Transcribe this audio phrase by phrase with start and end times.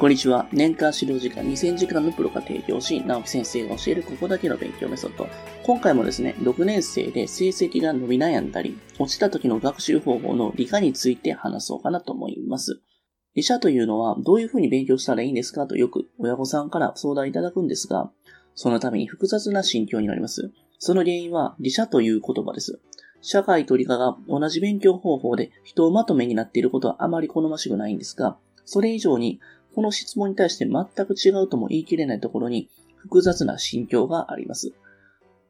[0.00, 0.48] こんにちは。
[0.50, 5.28] 年間指導時間2000時間のプロが提供し、直樹先生が教えるここだけの勉強メソッド。
[5.62, 12.80] 今回もですね、6年生で成績が伸び悩んだり、落ちた時の学習方法の理科について話そうかなと思います。
[13.34, 15.66] 理科というのはどういうふうに勉強したらいいんですか？
[15.66, 18.10] とよく親御さんから相談いただくんですが、
[18.54, 20.50] そのために複雑な心境になります。
[20.78, 22.80] その原因は理科という言葉です。
[23.20, 29.40] 社会と理科が同じ勉強方法で人をまとめになっていることはあまり好ましくないんですが、それ以上に
[29.74, 34.72] この質問に対して全く違うとも言い切れないところに複雑な心境があります。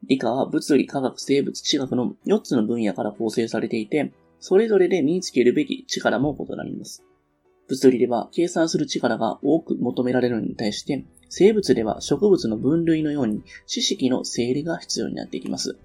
[0.06, 7.04] 理科は物理、科学、生物、地学の4つの分野から構成されていて、それぞれで身につけるべき力も異なります。
[7.68, 15.78] 物理では計算する力が多く求められるのに対して、生物では植物の分類のように知識の整理が必要になってきます。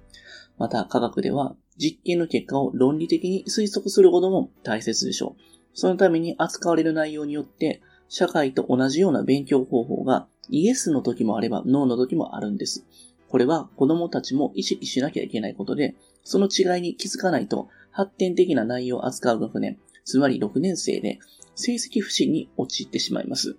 [0.58, 5.42] また科学では実験の結果を論理的に推測することも大切でしょう。
[5.74, 7.82] そのために扱われる内容によって
[8.18, 12.86] 社会と同じような勉強方法がイエスの時もあればノーの時もあるんです。
[13.28, 21.20] これは子供たちも意識しなきゃいけないことで、その違いに気づかないと発展的な内容を扱う学年、つまり6年生で
[21.56, 23.58] 成績不振に陥ってしまいます。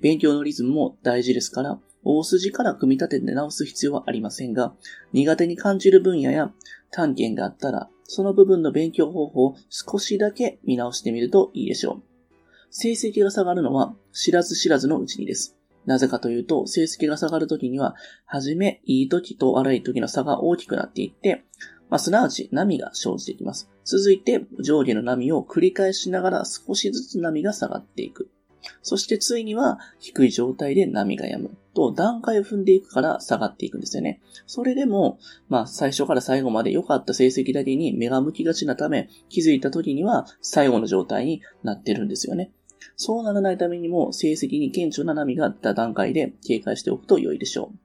[0.00, 4.76] 勉強のリズムも大事ですから、大筋から組み立てて直す必要はありませんが、
[5.12, 6.52] 苦手に感じる分野や
[6.92, 12.07] 単元があったら、その部分の勉強方法を少しだけ見直してみるといいでしょう。
[12.70, 15.56] 成績が下がるのは知らず知らずのうちにです。
[15.86, 17.94] なぜかというと、成績が下がるときには、
[18.26, 21.44] はじめいい時と悪い時の差が大きくなっていって、
[21.88, 23.70] まあ、すなわち波が生じていきます。
[23.84, 28.30] 続いて上下の波を繰り返しながら少しずつ波が下がっていく。
[28.82, 34.20] そしてついには低い状態で波が止むと段階を踏んでいくから下がっていくんですよね。
[34.46, 42.52] それでも、まあ最初から最後まで良かった成績だけに目が向きがちなため気づいた時には最後の状態になってるんですよね。
[43.00, 47.78] そうならないためにも成績に顕著な波があった段階で警戒しておくと良いでしょう。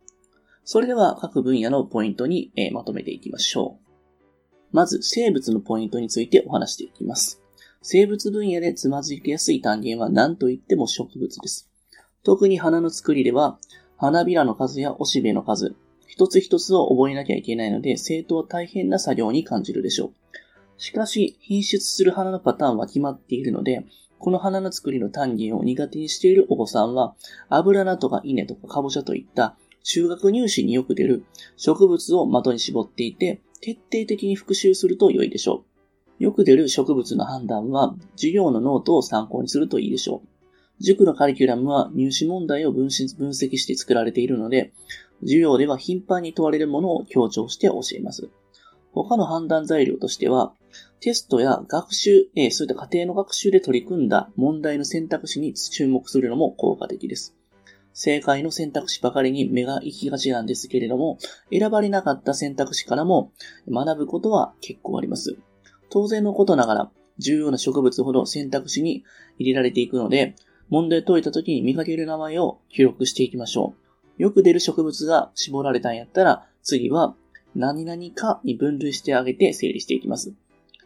[0.66, 4.76] それでは各分野のポイントに、えまとめていきましょう。
[4.76, 7.40] まず生物のポイントについてお話していきます。
[7.84, 11.70] 生物分野でつまずきやすい単元は何と言っても植物です。
[12.24, 13.60] 特に花の作りでは、
[13.98, 15.76] 花びらの数やおしべの数、
[16.08, 20.14] 一つ一つを覚えなきゃいけないので、生徒は大変な作業に感じるでしょう。
[20.78, 23.86] しかし、品質する花のパターンは決まっているので、
[24.24, 27.14] この花の作りの単元を苦手にしているお子さんは、
[27.50, 31.26] 油菜とか稲とかかぼちゃといった中学入試によく出る
[31.58, 35.66] 植物を的に絞っていて、徹底的に復習すると良いでしょ
[36.20, 36.24] う。
[36.24, 40.28] よく出る植物の判断は、授業のノートを参考にするといいでしょう。
[40.82, 44.72] 塾のカリキュラムは入試問題を分析して作られているので、
[45.20, 48.30] 授業では頻繁に問われるものを強調して教えます。
[48.94, 50.54] 他の判断材料としては、
[51.00, 57.36] テストや学習、えそういった家庭の学習で取り組んだ問題の選択肢に注目するのも効果的です。
[57.94, 61.18] 正解の選択肢ばかりに目が行きがちなんですけれども、
[61.52, 63.32] 選ばれなかった選択肢からも
[63.70, 65.38] 学ぶことは結構あります。
[65.90, 69.04] 当然のことながら、重要な植物ほど選択肢に
[69.38, 70.36] 入れられていくので、
[70.70, 73.76] 問題解いた時に見かける名前を記録していきましょ
[74.18, 74.22] う。
[74.24, 77.16] よく出る植物が絞られたんやったら、次は
[77.56, 80.34] 何々かに分類してあげて整理していきます。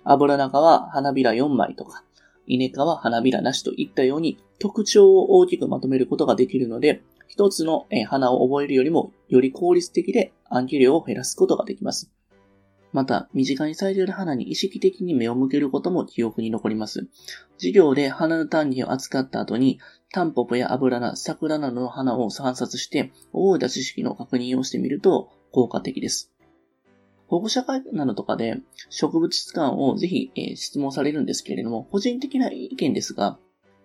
[0.04, 2.04] 油中は花びら4枚とか、
[2.46, 12.10] 稲科は花びらなしといったように特徴を大きくまとめることができるので、一つの花を覚えるよりもより効率的で暗記量を減らすことができます。
[12.94, 17.08] また、身近に咲いている花に意識的に目を向けることも記憶に残ります。
[17.58, 19.80] 授業で花の単元を扱った後に、
[20.14, 26.32] タンポポや油菜、桜などの花を観察して、覚えた知識の確認をしてみると効果的です。
[27.28, 28.58] 保護者会などとかで
[28.90, 33.38] 植物図鑑をぜひ、え、質問されるんですけれども、個人的な意見ですが、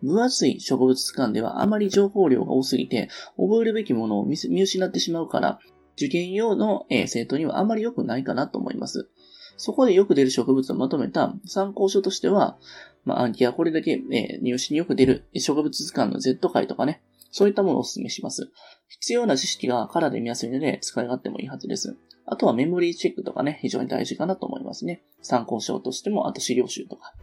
[0.03, 5.58] 分厚い植物図鑑ではあまり情報量が多すぎて、覚えるべきものを見失ってしまうから、
[5.97, 9.08] 受験用の、え生徒にはあまり良くないかなと思います。
[9.56, 12.59] そこでよく出る植物をまとめた参考書としては、
[13.04, 17.03] まあ、暗記やこれだけ、え入試によく出る植物図鑑の Z 回とかね、
[17.33, 18.53] そういったものをお勧めします。
[18.89, 21.97] 必要な知識がカラーで見やすいので使い勝手もいいはずです。
[22.27, 25.03] あとはメモリーチェックとかね、非常に大事かなと思いますね。
[25.23, 27.15] 参考書としても、あと資料集とか。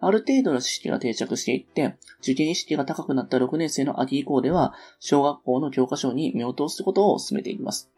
[0.00, 7.90] ある程度の知識が定着していって、受験意識が高くなった6年生の秋以降では、小学校の教科書に目を通すことを進めていきます。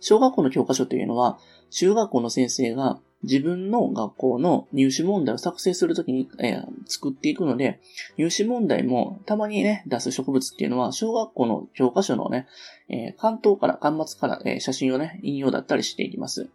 [0.00, 1.38] 小学校の教科書というのは、
[1.70, 7.80] 中学校の先生が自分の学校の入試問題を作成するときに、えー、作っていくので、
[8.16, 12.46] 入試問題もたまにね、出す植物っていうのは、小学校の教科書のね、
[12.88, 16.48] えー、関東から、端末から、えー、写真をね、引用だったりしていきます。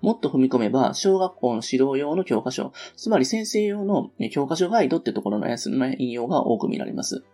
[0.00, 7.24] もっと踏み込めば、小学校の指導用の教科書、つまり先生用の教科書ガイドってところのやつの引用が多く見られます。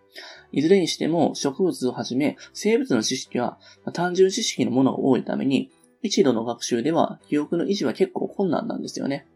[0.53, 3.59] いずれにしても、植物をはじめ、生物の知識は
[3.93, 5.71] 単純知識のものが多いために、
[6.03, 9.27] 一度の学習では記憶の維持は結構困難なんですよね。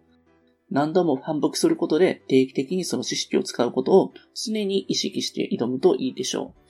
[0.71, 6.67] 何度も反復することで定期的にその知識を使うことを常に意識して挑むといいでしょう。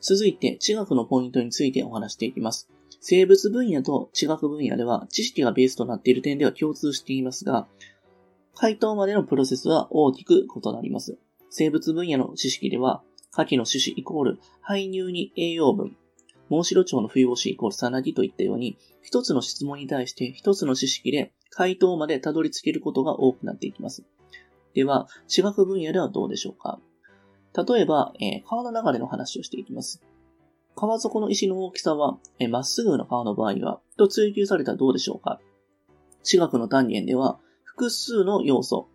[0.00, 2.68] 続いて、地学のポイントについてお話していきます。
[3.00, 7.66] 生物分野と地学分野では知識がベースとなっている点では共通していますが、
[8.54, 11.18] 回答までのプロセスは大きく異なります。
[11.50, 15.96] 生物分野の知識では、下記の種子イコール排入に栄養分、
[16.48, 24.04] モンシロチョウの冬越しイコールさなぎといったように、一つの質問に対して一つの知識で回答までたどり着けることが多くなっていきます。
[24.74, 26.80] では、地学分野ではどうでしょうか？
[27.56, 30.02] 例えば、えー、川の流れの話をしていきます。
[30.76, 32.18] 川底の石の大きさは、
[32.50, 35.40] まっすぐな川の場合は、と追求されたらどうでしょうか？
[36.24, 38.88] 地学の単元では、複数の要素。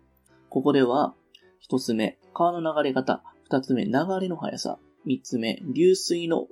[0.50, 1.14] ここでは、
[1.58, 3.22] 一つ目、川の流れ方。
[3.44, 4.78] 二つ目、流れの速さ。
[5.06, 6.46] 三つ目、流水の、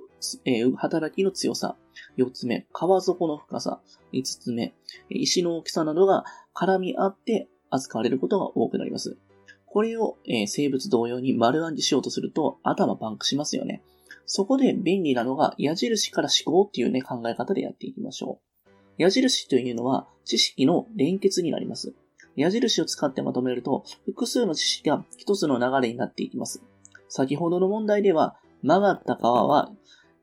[0.45, 1.75] えー、働きの強さ。
[2.15, 3.81] 四つ目、川底の深さ。
[4.11, 4.73] 五つ目、
[5.09, 9.17] 石の大きさなどが絡み合って扱われることが多くなります。
[9.65, 13.83] これを、えー、生物同様に丸暗示しようとすると頭パンクしますよね。
[14.25, 18.69] そこで便利なのが矢印から思考っていうね、考え方でやっていきましょう。
[18.97, 21.93] 矢印というのは知識の連結になります。
[22.35, 26.63] 矢印を使ってまとめると、複数の知識が一つの流れになっていきます。
[27.07, 29.71] 先ほどの問題では、曲がった川は、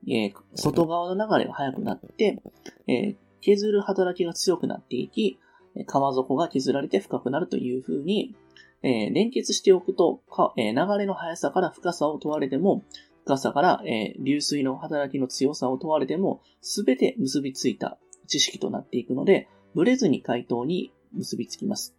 [0.05, 2.41] えー、外側の流れが速くなって、
[2.87, 5.39] えー、削る働きが強くなっていき、
[5.85, 8.35] 川底が削られて深くなるという風に、
[8.83, 10.21] えー、連結しておくと、
[10.55, 12.83] え流れの速さから深さを問われても、
[13.25, 17.97] 深さから、えー、流水の働きの強さを問われても、すべて結びついた
[18.27, 21.96] 知識となっていくので、ブレずに回答に結びつきます。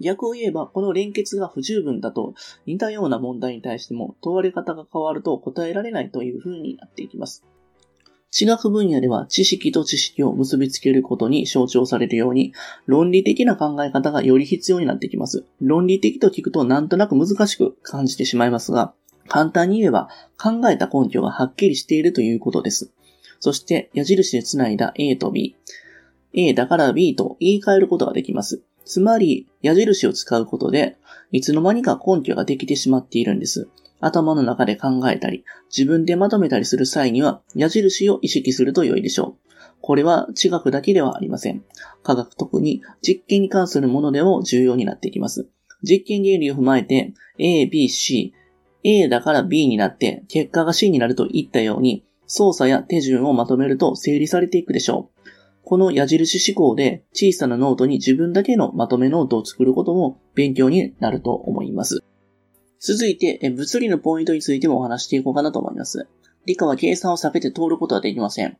[0.00, 2.34] 逆を言えば、この連結が不十分だと、
[2.66, 7.44] 似たような問題に対しても問われ方が変わると答えられないという風になっていきます。
[8.30, 12.52] 地学分野では知識と知識を結びつけることに象徴されるように、
[12.86, 15.46] 論理的な考え方がより必要になってきます。
[15.60, 18.92] 論理的と聞くとなんとなく難しく感じてしまいますが、
[19.28, 20.08] 簡単に言えば
[20.38, 22.92] 考えた根拠がはっきりしているということです。
[23.40, 25.56] そして矢印で繋いだ A と B。
[26.32, 28.62] A だから B と言い換えることができます。
[28.86, 30.96] つまり、矢印を使うことで、
[31.32, 33.68] いつの間にか根拠ができてしまっているんです。
[34.00, 35.44] 頭の中で考えたり、
[35.76, 39.46] 自分でまとめたりする際には、矢印を意識すると良いでしょう。
[39.82, 41.64] これは地学だけではありません。
[42.02, 45.48] 科学特に実験に関するものでも重要になってきます。
[45.82, 48.32] 実験原理を踏まえて、A、B、C、
[48.84, 55.15] A だから B になって結果が C になるといったように操作や手順をまとめると整理されていくでしょう。
[55.66, 62.04] この矢印思考で小さなノートに自分だけのまとめノートを作ることも勉強になると思います。
[62.78, 66.06] 続いて、物理のポイントについてもお話していこうかなと思います。
[66.46, 68.56] 理科は計算を避けて通ることはできません。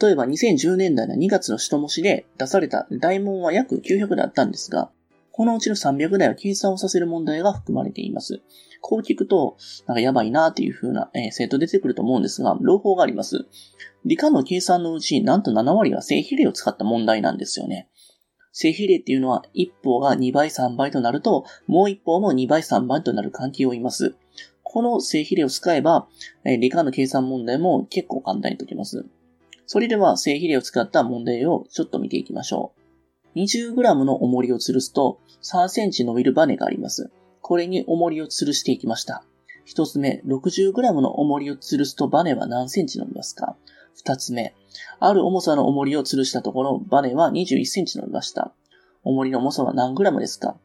[0.00, 4.90] 例えば2010年代の2月の下模試で出された大問は約900だったんですが、
[5.36, 8.40] このうちの300台は計算をさせる問題が含まれています。
[8.80, 13.44] こう聞くと、なんかやばいなっていう風な、えー、生徒出てくると思うんですが、朗報があります。
[14.06, 17.90] 理科の計算のうち、なんと7割は正比例を使った問題なんですよね。
[18.50, 24.14] 正比例っていうのは、一方が2倍3倍となると、もう一方も2倍3倍となる関係を言います。
[24.62, 26.08] この正比例を使えば、
[26.46, 29.04] えー、理科の計算問題も結構簡単に解けます。
[29.66, 32.75] それでは正比例を使った問題をちょっと見ていきましょう。
[33.36, 37.10] 20g の重りを吊るすと3センチ伸びるバネがあります。
[37.42, 39.22] これに重りを吊るしていきました。
[39.66, 43.56] 一つ目、60g の重りを吊るすとバネは何センチ伸びますか？
[43.94, 44.54] 二つ目、
[45.00, 48.52] ある重さの重りを吊るしたところ、バネは21センチ伸びました。
[49.04, 50.56] 重りの重さは何グラムですか？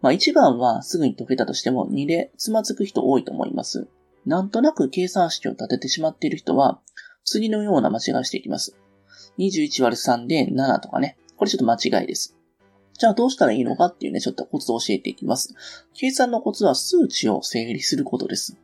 [0.00, 3.86] まあ一番はすぐに解けたとしても2でつまずく人多いと思います。
[4.26, 6.80] なんとなく計算式を立ててしまっている人は、
[7.24, 8.76] 次のような間違いをしていきます。
[9.38, 11.16] 21割る3で7とかね。
[11.42, 12.36] これちょっと間違いです。
[12.96, 15.56] じゃあどうしたらいいのかっていうね、ちょっとコツを教えていきます。
[15.92, 18.56] 計算のコツは数値を整理することです。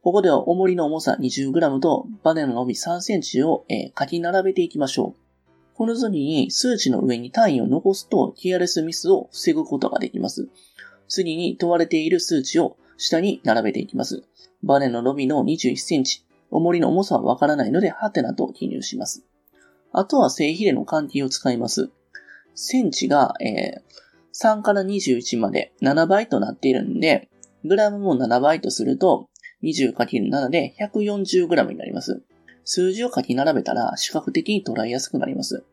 [0.00, 5.74] ここでは重りの重さ 20g とバネの伸び 3cm を、えー、書き並べていきましょう。
[5.74, 10.48] この図に数値の上に単位を残すとケアレスミスを防ぐことができます。
[11.08, 14.22] 次に問われている数値を下に並べていきます。
[14.62, 19.24] バネの伸びの 21cm、重りの重さはわからないので、ハテナと記入します。
[19.96, 21.90] あとは正比例の関係を使います。
[22.54, 27.28] センチが、えー、3から21まで7倍となっているんで、
[27.64, 29.28] グラムも7倍とすると、
[29.62, 32.22] 20×7 で 140g になります。
[32.64, 35.64] 数字を書き並べたら視覚的に捉えやすくなります。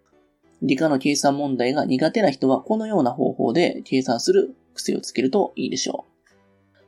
[0.61, 6.11] 理科の計算問題が苦手な人はこのような方法で計算する癖をつけるといいでしょう。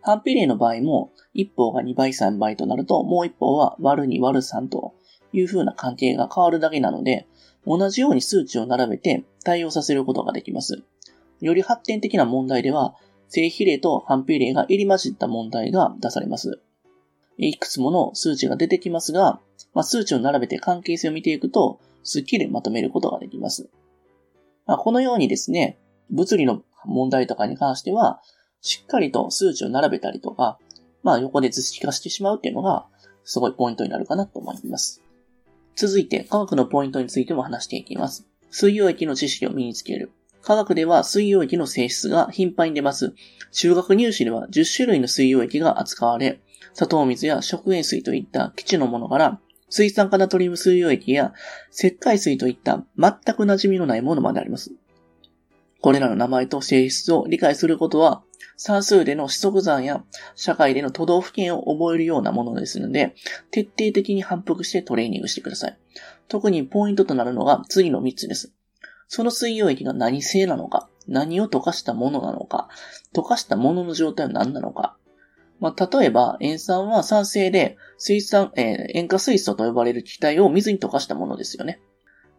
[0.02, 4.94] 反比例の場合も、一方が2倍3倍となると、もう一方は割る2割る3と
[5.32, 7.26] いう風な関係が変わるだけなので、
[7.66, 10.84] 同じように数値を並べて対応させることができます。
[11.42, 12.96] より発展的な問題では、
[13.30, 16.60] 正比例と反比例が入り混じった問題が出されます。
[17.38, 19.40] いくつもの数値が出てきますが、
[19.74, 23.70] まあ、数値を並べて関係性を見ていくと、スッキリまとめることができます。
[24.66, 25.80] まあ、このようにですね、
[26.10, 28.22] 物理の問題とかに関しては、
[28.62, 30.60] しっかりと数値を並べたりとか、
[31.02, 32.88] まあ横で図式化してしまうっていうのが、
[33.26, 35.02] すごいポイントになるかなと思います。
[35.76, 38.28] 続いて、科学のポイントについても話していきます。
[38.52, 40.12] 水溶液の知識を身につける。
[40.44, 43.14] 科学では水溶液の性質が頻繁に出ます。
[43.52, 46.40] 中学入試では10種類の水溶液が扱われ、
[46.74, 49.40] 砂糖水や食塩水といった基地のものから、
[49.70, 51.34] 水酸化ナトリウム水溶液や
[51.72, 54.72] 石灰水といった全く馴染みのないものまであります。
[55.84, 58.24] これらの名前と性質を理解することは、
[58.56, 60.02] 算数での指則算や
[60.34, 63.16] 社会での都道府県を覚えるようなものですので、
[63.52, 65.78] 徹底的に反復してトレーニングしてください。
[66.30, 68.54] 特にポイントとなるのが次の3つです。
[69.10, 72.70] その水溶液が何性なのか、何を溶かしたものなのか、
[73.14, 74.96] 溶かしたものの状態は何なのか。
[75.60, 81.82] まあ、例えば、塩酸は酸性で、水酸、えー、塩化水素と呼ばれる気体を水に溶かしたものですよね。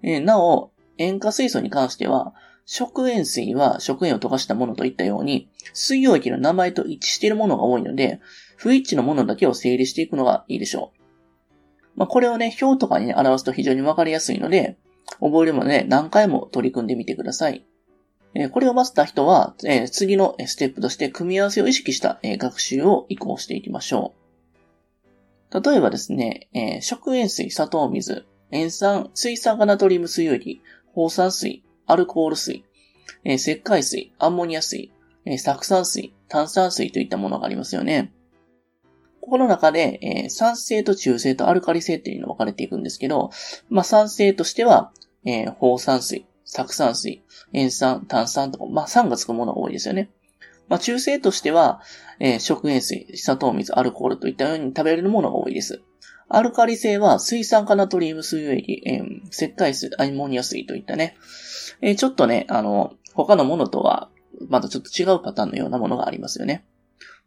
[0.03, 2.33] えー、なお、塩化水素に関しては、
[2.67, 8.21] 食塩水は食塩を溶かしたものといったように、水溶液の名前と一致しているものが多いので、
[8.57, 11.05] 不一致のものだけを整理していくのがいいでしょう。
[11.97, 14.79] まあ、これをね、表とかに、ね、表すと非常にわかりやすいので、
[15.21, 17.65] 覚えるまで、ね、何回も取り組んでみてください。
[18.35, 24.13] えこれを待った人は、え次のステップとして組み合わせを意識した、え学習を移行していきましょ
[25.53, 25.63] う。
[25.63, 30.61] 例えばですね、え食塩水、砂糖水、塩酸、水酸化ナトリウム水溶液、
[30.95, 32.65] 放酸水、アルコール水、
[33.25, 34.93] えー、石灰水、アンモニア水、
[35.25, 38.13] えー、酢酸水、炭酸水といったものがありますよね。
[39.21, 43.31] ここの中で、えー、酸性と中性とアルカリ性っていうのが分かれていくんですけど、
[43.71, 44.93] まあ、酸性としては、
[45.25, 47.23] えー、放酸水、酢酸水、
[47.53, 50.11] 塩酸、炭酸とか、まあ、酸がつくものが多いですよね。
[50.69, 51.81] まあ、中性としては、
[52.21, 55.83] えー、食塩水、砂糖水、アルコールといったように食べれるものが多いです。
[56.29, 61.17] アルカリ性は水酸化ナトリウム水溶液、えー、石灰水、アンモニア水といったね、
[61.81, 64.11] えー、ちょっとね、あの、他のものとは、
[64.49, 66.65] またちょっと違うパターンのようなものがありますよね。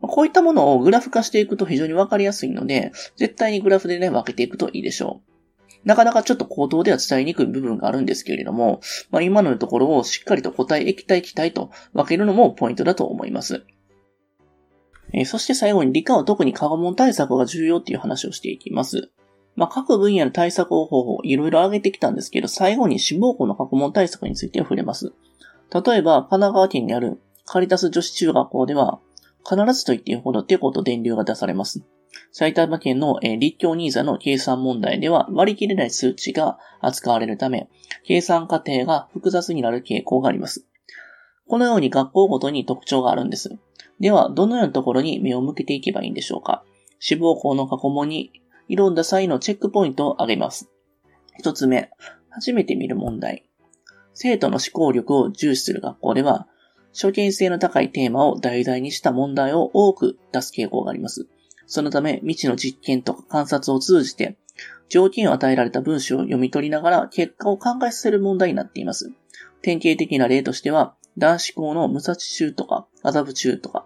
[0.02, 5.38] こういったものをグラフ化していくと非常にわかりやすいので、絶対にグラフでね、分けていくといいでしょう。
[5.86, 13.66] なかなかちょっと口頭では伝えにくい部分があるんですけれども、まあ、今のところをしっかりと固体、液体、気体と分けるのもポイントだと思います。
[15.14, 19.12] えー、そして最後に理科は特に過問対策が重要っていう話をしていきます。
[19.58, 25.14] まあ、各分野の対策方法をいろいろ挙げてきたんですけど、最後に志望校の過去問対策について触れます。
[25.74, 29.00] 例えば、神奈川県にあるカリタス女子中学校では、
[29.44, 31.82] 必ずと言っていいほどテコと電流が出されます。
[32.32, 37.68] 埼玉県の、えー、立教ニーザの計算問題では割り切れない数値が扱われるため、
[38.06, 40.68] 計算過程が複雑になる傾向があります。
[41.48, 43.58] このように学校ごとに特徴があるんです。
[44.00, 46.64] では、どのようなところに目を向けていけばいいんでしょうか
[47.00, 48.32] 志望校の過去問に
[48.70, 50.70] 挑んだ際のチェックポイントを挙げます。
[51.38, 51.90] 一つ目、
[52.30, 53.48] 初めて見る問題。
[54.14, 56.48] 生徒の思考力を重視する学校では、
[56.94, 61.28] 初見性の高いテーマを題材にした問題を多く出す傾向があります。
[61.68, 64.38] そのため、未知の実験とか観察を通じて、
[64.90, 69.12] 条件を与えられた文章を読み取りながら結果を考えさせる問題になっています。
[69.62, 73.86] 典型的な例としては、男子校の無差知中とか、麻布中とか、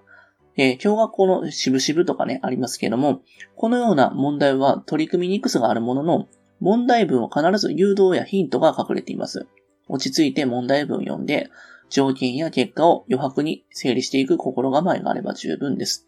[0.57, 3.21] えー、共学校の渋々とかね、ありますけれども、
[3.55, 6.27] このような問題は取り組みにくさがあるものの、
[6.59, 9.47] 問題文は必ず誘導やヒントが隠れています。
[9.87, 11.49] 落ち着いて問題文を読んで、
[11.89, 16.07] 条件や結果を余白に整理していく心構えがあれば十分です。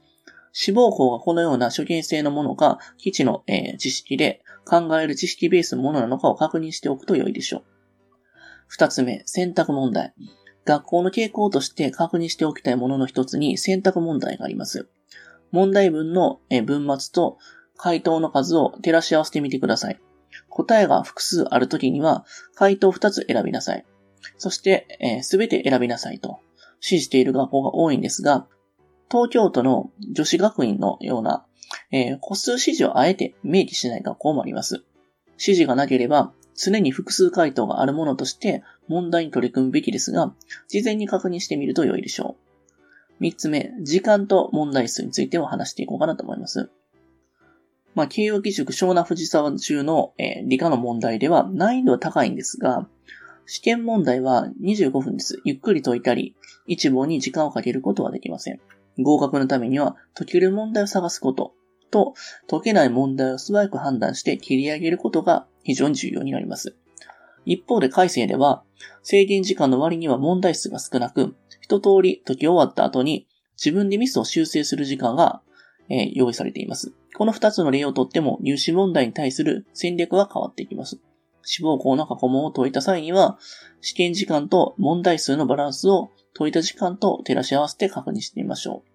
[0.54, 7.64] 志望校がこのような初見性のものか、基地の、えー、知識で考える知識ベースのものなのかを確認しておくと良いでしょう。
[8.68, 10.14] 二つ目、選択問題。
[10.66, 14.88] 学校の傾向として確認しておきたいものの一つに選択問題があります。
[15.52, 17.38] 問題文の文末と
[17.78, 20.00] 回答の数を照らし合わせてみてください。
[20.50, 23.86] 答えが複数あるときには、回答2つ選びなさい。
[24.38, 26.40] そして、す、べ、て選びなさいと
[26.76, 28.48] 指示している学校が多いんですが、
[29.12, 31.46] 東京都の女子学院のような、
[31.92, 34.84] えー、個数指示をあえて明記しない学校もあります。
[35.34, 40.34] 指示がなければ、常に複数回答があるものとして問題に取り組むべきですが、
[40.68, 42.44] 事前に確認してみると良いでしょう。
[43.20, 46.70] 三つ目、時間と問題数についても話していこうかなと思います。
[47.96, 52.88] まあ、慶応義塾湘南藤沢中の、えー、理科の問題では難易度は高いんですが、
[53.46, 55.42] 試験問題は25分です。
[55.44, 58.60] ゆっくり解いたり、一問に時間をかけることはできません。
[59.00, 61.54] 合格のためには解ける問題を探すこと
[61.92, 62.16] と、
[62.50, 66.76] 解けない問題を素早く判断して切り上げることが非常に重要になります。
[67.46, 68.64] 一方で改正では、
[69.02, 73.28] 制限時間の割には問題数が少なく、一通り解き終わった後に
[73.58, 75.42] 自分でミスを修正する時間が、
[75.90, 76.94] え、用意されています。
[77.16, 81.00] この二つの例をとっても入試問題に対する戦略は変わっていきます。
[81.44, 83.38] 志望校の過去問を解いた際には、
[83.82, 88.94] 試験時間と問題数のバランスを解いた時間と照らし合わせて確認してみましょう。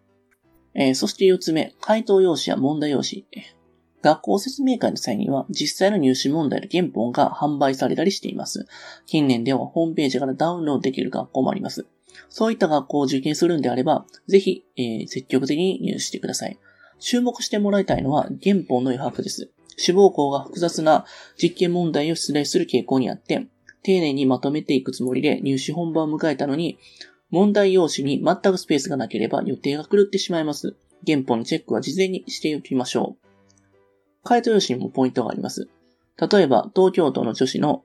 [0.74, 3.26] えー、そして四つ目、回答用紙や問題用紙。
[4.02, 8.66] 学校説明会の際には実際の入試問題の原本が販売されたりしています。
[9.06, 11.86] 近年ではホームページからダウンロードできる学校もあります。
[12.28, 16.58] そういった学校を受験するんであれば、ぜひ、えー、積極的に入手してください。
[17.00, 19.50] 注目してもらいたいのは原本の余白です。
[19.76, 21.04] 志望校が複雑な
[21.40, 23.46] 実験問題を出題する傾向にあって、
[23.82, 26.78] 丁寧にまとめていくつもりで入試本番を迎えたのに、
[27.30, 30.76] 問題用紙に全くスペースがなければ予定が狂ってしまいます。
[31.06, 33.27] 原本のチェックは事前にしておきましょう。
[34.24, 35.68] 回答用紙にもポイントがあります。
[36.30, 37.84] 例えば、東京都の女子の、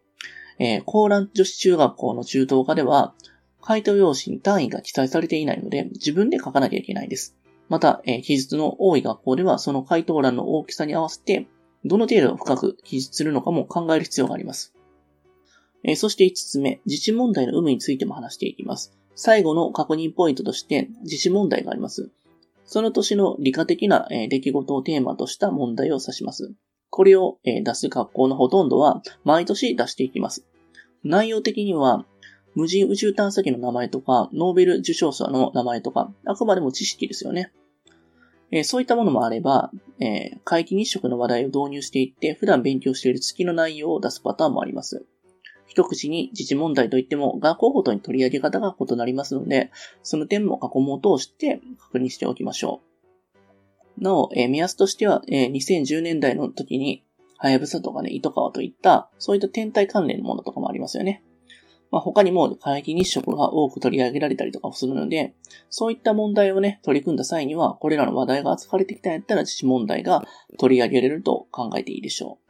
[0.59, 3.13] えー、高蘭女子中学校の中等科では、
[3.61, 7.37] 回答用紙に単位が記載されていないので、自分で書かなきゃいけないです。
[7.69, 11.47] また、えー、記述の多い学校では、その回答欄の大きさに合わせて、
[11.85, 14.73] どの程度深く記述するのかも考える必要があります。
[15.83, 18.97] えー、そして5つ目、自治問題の有無についても話していきます。
[19.15, 22.09] 最後の確認ポイントとして、自治問題があります。
[22.65, 26.53] その年の理科的な出来事をテーマとした問題を指します。
[26.89, 30.45] これを出す学校のほとんどは毎年出していきます。
[31.03, 32.05] 内容的には、
[32.55, 37.51] 無人宇宙探査機の名前とか、ノーベル受賞者の名前とか、あくまでも知識ですよね。
[38.51, 45.05] えそういったものもあれば、えー、皆既日食の話題を導入していって、普段勉強している月の内容を出すパターンもあります。
[45.73, 49.71] 一口に自治問題といっても学校ごとに取り上げ方が異なりますので、
[50.03, 52.81] その点も過去問を通して確認しておきましょ
[53.97, 54.03] う。
[54.03, 57.03] なお、えー、目安としては、えー、2010年代の時に、
[57.39, 61.23] はやぶさとかね、糸川といった、そういった天体関連のものとかもありますよね。
[61.89, 65.33] まあ、他にも会議日食が多く取り上げられたりとかもするので、
[65.71, 70.23] そういった問題をね、取り組んだ際には、これらの話題が扱われてきたんやったら自治問題が
[70.59, 72.42] 取り上げられると考えていいでしょう。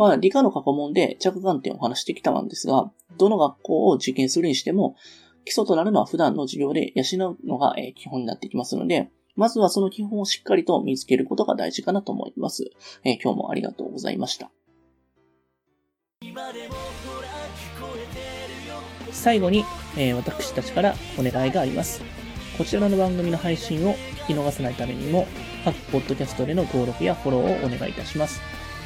[0.00, 4.96] まあ、理科の過去問で着眼点を話してきたんですが、どの学校を受験するにしても、
[5.44, 12.70] 基礎となるのは普段の授業で養うのが基本になってきますので、まずはその基本をしっかりと見つけることが大事かなと思います。
[13.04, 14.50] え、今日もありがとうございました。
[19.12, 19.66] 最後に、
[19.98, 22.00] えー、私たちからお願いがあります。
[22.56, 23.92] こちらの番組の配信を
[24.24, 25.26] 聞き逃さないためにも、
[25.62, 28.40] 各ポッドキャストでの登録やフォローをお願いいたします。